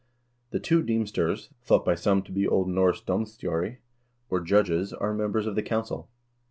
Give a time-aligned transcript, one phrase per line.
[0.49, 2.63] The two deemsters (thought by some to be O.
[2.63, 2.69] N.
[2.73, 3.77] domstjori),
[4.31, 6.09] or judges, are members of the Council.